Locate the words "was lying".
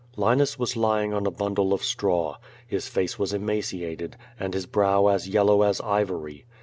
0.57-1.13